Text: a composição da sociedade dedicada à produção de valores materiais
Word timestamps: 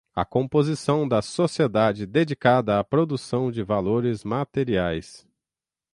a 0.15 0.25
composição 0.25 1.07
da 1.07 1.21
sociedade 1.21 2.07
dedicada 2.07 2.79
à 2.79 2.83
produção 2.83 3.51
de 3.51 3.61
valores 3.61 4.23
materiais 4.23 5.27